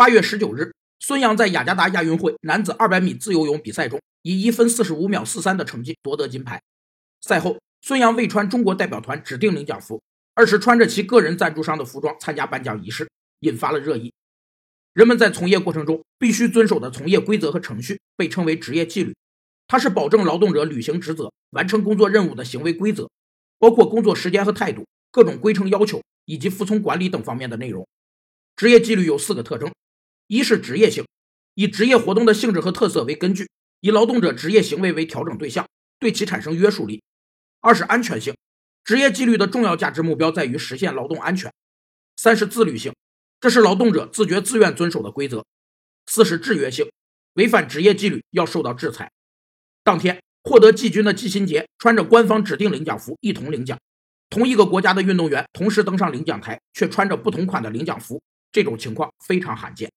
[0.00, 6.62] 八月十九日，孙杨在雅加达亚运会男子二百米自由泳比赛中，以一分四十五秒四三的成绩夺得金牌。
[7.20, 10.02] 赛后，孙杨未穿中国代表团指定领奖服，
[10.32, 13.10] 而是穿着其个人赞助商的服装参加颁奖仪式，
[13.40, 14.10] 引发了热议。
[14.94, 19.14] 人们在从业过程中必须遵守的从业规则和程序被称为职业纪律，
[19.68, 23.10] 它是保证劳动者履行职责、完成工作任务的行为规则，
[23.58, 27.86] 包括工作时间和态度、各种规程要求以及服从管理等方面的内容。
[28.56, 29.70] 职业纪律有四个特征：
[30.30, 31.04] 一是职业性，
[31.56, 37.02] 以职业活动的性质和特色为根据，以劳动者职业行为为调整对象，对其产生约束力；
[37.60, 38.36] 二是安全性，
[38.84, 41.50] 职业纪律的重要价值目标在于实现劳动安全；
[42.16, 42.94] 三是自律性。
[43.40, 45.44] 这是劳动者自觉自愿遵守的规则。
[46.06, 46.88] 四是制约性，
[47.34, 49.10] 违反职业纪律要受到制裁。
[49.82, 53.76] 当天获得季军的季新杰穿着官方指定领奖服一同领奖，
[54.28, 59.90] 同一个国家的运动员同时登上领奖台，却穿着不同款的领奖服，这种情况非常罕见。